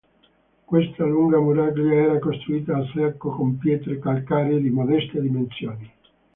Questa 0.65 1.05
lunga 1.05 1.39
muraglia 1.39 1.93
era 1.93 2.17
costruita 2.17 2.75
a 2.75 2.83
secco 2.91 3.35
con 3.35 3.59
pietre 3.59 3.99
calcaree 3.99 4.59
di 4.59 4.71
modeste 4.71 5.21
dimensioni. 5.21 5.91